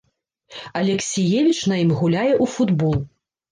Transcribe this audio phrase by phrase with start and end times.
[0.81, 2.99] Алексіевіч на ім гуляе ў футбол.